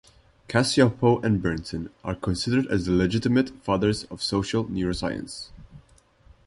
Cacioppo 0.49 1.23
and 1.23 1.43
Berntson 1.43 1.91
are 2.03 2.15
considered 2.15 2.65
as 2.71 2.87
the 2.87 2.91
legitimate 2.91 3.51
fathers 3.63 4.05
of 4.05 4.23
social 4.23 4.65
neuroscience. 4.65 5.51